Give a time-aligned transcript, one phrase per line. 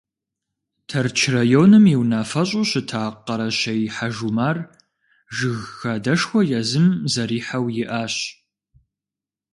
[0.89, 4.57] Тэрч районым и унафэщӏу щыта Къэрэщей Хьэжумар
[5.35, 8.15] жыг хадэшхуэ езым зэрихьэу иӏащ.